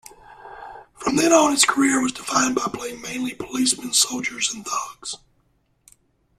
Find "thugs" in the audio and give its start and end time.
4.65-5.13